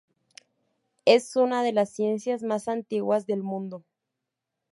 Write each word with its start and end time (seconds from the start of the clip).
Es 1.05 1.35
una 1.35 1.61
de 1.61 1.73
las 1.73 1.91
ciencias 1.91 2.41
más 2.41 2.67
antiguas 2.67 3.27
del 3.27 3.43
mundo. 3.43 3.85